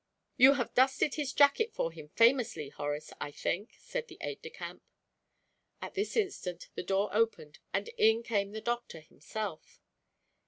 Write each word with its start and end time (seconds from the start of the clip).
"You 0.35 0.53
have 0.53 0.73
dusted 0.73 1.13
his 1.13 1.31
jacket 1.31 1.75
for 1.75 1.91
him 1.91 2.07
famously, 2.15 2.69
Horace, 2.69 3.13
I 3.21 3.29
think," 3.29 3.75
said 3.77 4.07
the 4.07 4.17
aide 4.19 4.41
de 4.41 4.49
camp. 4.49 4.81
At 5.79 5.93
this 5.93 6.17
instant 6.17 6.69
the 6.73 6.81
door 6.81 7.11
opened, 7.13 7.59
and 7.71 7.87
in 7.99 8.23
came 8.23 8.51
the 8.51 8.61
doctor 8.61 8.99
himself. 9.01 9.79